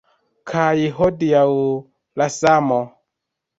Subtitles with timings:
[0.51, 0.71] Kaj
[1.01, 1.45] hodiaŭ…
[2.23, 2.83] la samo.